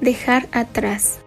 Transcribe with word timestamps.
Dejar 0.00 0.48
atrás. 0.52 1.20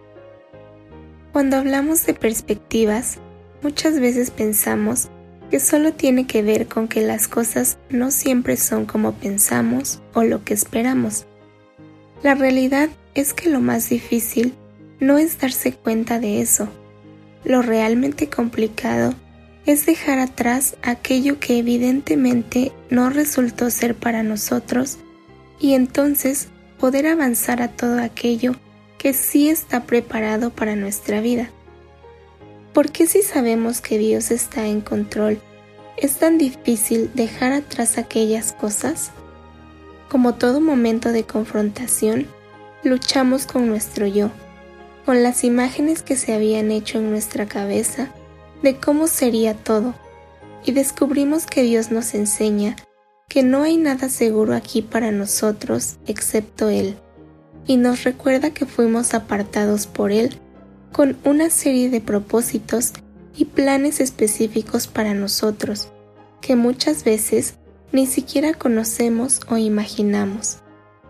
Cuando 1.32 1.56
hablamos 1.56 2.04
de 2.06 2.14
perspectivas, 2.14 3.18
muchas 3.62 3.98
veces 4.00 4.30
pensamos 4.30 5.08
que 5.50 5.60
solo 5.60 5.92
tiene 5.92 6.26
que 6.26 6.42
ver 6.42 6.66
con 6.66 6.88
que 6.88 7.00
las 7.02 7.28
cosas 7.28 7.78
no 7.88 8.10
siempre 8.10 8.56
son 8.56 8.86
como 8.86 9.12
pensamos 9.12 10.00
o 10.14 10.24
lo 10.24 10.44
que 10.44 10.54
esperamos. 10.54 11.26
La 12.22 12.34
realidad 12.34 12.88
es 13.14 13.32
que 13.32 13.48
lo 13.48 13.60
más 13.60 13.88
difícil 13.88 14.54
no 15.00 15.18
es 15.18 15.38
darse 15.38 15.72
cuenta 15.72 16.18
de 16.18 16.40
eso. 16.40 16.68
Lo 17.44 17.62
realmente 17.62 18.28
complicado 18.28 19.14
es 19.66 19.84
dejar 19.84 20.20
atrás 20.20 20.76
aquello 20.82 21.40
que 21.40 21.58
evidentemente 21.58 22.72
no 22.88 23.10
resultó 23.10 23.68
ser 23.70 23.96
para 23.96 24.22
nosotros 24.22 24.98
y 25.58 25.74
entonces 25.74 26.48
poder 26.78 27.08
avanzar 27.08 27.60
a 27.60 27.68
todo 27.68 28.00
aquello 28.00 28.54
que 28.96 29.12
sí 29.12 29.48
está 29.48 29.84
preparado 29.84 30.50
para 30.50 30.76
nuestra 30.76 31.20
vida. 31.20 31.50
¿Por 32.72 32.92
qué 32.92 33.06
si 33.06 33.22
sabemos 33.22 33.80
que 33.80 33.98
Dios 33.98 34.30
está 34.30 34.66
en 34.66 34.80
control 34.80 35.40
es 35.96 36.16
tan 36.16 36.38
difícil 36.38 37.10
dejar 37.14 37.52
atrás 37.52 37.98
aquellas 37.98 38.52
cosas? 38.52 39.10
Como 40.08 40.34
todo 40.34 40.60
momento 40.60 41.10
de 41.10 41.24
confrontación, 41.24 42.28
luchamos 42.84 43.46
con 43.46 43.66
nuestro 43.66 44.06
yo, 44.06 44.30
con 45.04 45.24
las 45.24 45.42
imágenes 45.42 46.02
que 46.02 46.16
se 46.16 46.34
habían 46.34 46.70
hecho 46.70 46.98
en 46.98 47.10
nuestra 47.10 47.46
cabeza 47.46 48.12
de 48.62 48.76
cómo 48.76 49.06
sería 49.06 49.54
todo, 49.54 49.94
y 50.64 50.72
descubrimos 50.72 51.46
que 51.46 51.62
Dios 51.62 51.90
nos 51.90 52.14
enseña 52.14 52.76
que 53.28 53.42
no 53.42 53.62
hay 53.62 53.76
nada 53.76 54.08
seguro 54.08 54.54
aquí 54.54 54.82
para 54.82 55.10
nosotros 55.10 55.96
excepto 56.06 56.68
Él 56.68 56.96
y 57.66 57.76
nos 57.76 58.04
recuerda 58.04 58.50
que 58.50 58.66
fuimos 58.66 59.14
apartados 59.14 59.86
por 59.86 60.12
Él 60.12 60.38
con 60.92 61.16
una 61.24 61.50
serie 61.50 61.90
de 61.90 62.00
propósitos 62.00 62.92
y 63.36 63.44
planes 63.46 64.00
específicos 64.00 64.86
para 64.86 65.12
nosotros, 65.12 65.88
que 66.40 66.56
muchas 66.56 67.04
veces 67.04 67.56
ni 67.92 68.06
siquiera 68.06 68.54
conocemos 68.54 69.40
o 69.48 69.58
imaginamos, 69.58 70.58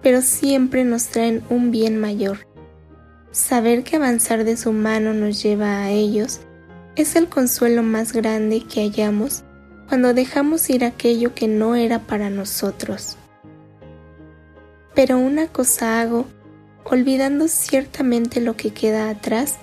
pero 0.03 0.23
siempre 0.23 0.85
nos 0.85 1.07
traen 1.09 1.45
un 1.51 1.71
bien 1.71 2.01
mayor. 2.01 2.47
Saber 3.31 3.85
que 3.85 3.97
avanzar 3.97 4.45
de 4.45 4.57
su 4.57 4.73
mano 4.73 5.13
nos 5.13 5.43
lleva 5.43 5.83
a 5.83 5.91
ellos 5.91 6.41
es 6.97 7.15
el 7.15 7.29
consuelo 7.29 7.83
más 7.83 8.13
grande 8.13 8.65
que 8.65 8.81
hallamos 8.81 9.45
cuando 9.89 10.15
dejamos 10.15 10.69
ir 10.71 10.85
aquello 10.85 11.35
que 11.35 11.47
no 11.47 11.77
era 11.77 12.01
para 12.01 12.31
nosotros. 12.31 13.17
Pero 14.95 15.19
una 15.19 15.47
cosa 15.47 16.01
hago, 16.01 16.27
olvidando 16.85 17.49
ciertamente 17.49 18.41
lo 18.41 18.57
que 18.57 18.73
queda 18.73 19.11
atrás 19.11 19.57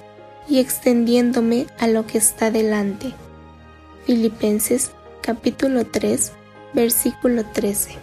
y 0.47 0.59
extendiéndome 0.59 1.65
a 1.79 1.87
lo 1.87 2.05
que 2.05 2.19
está 2.19 2.51
delante. 2.51 3.13
Filipenses 4.05 4.91
capítulo 5.21 5.85
3, 5.85 6.31
versículo 6.73 7.45
13. 7.45 7.97